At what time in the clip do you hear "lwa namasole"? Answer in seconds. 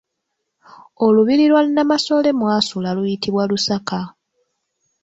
1.51-2.29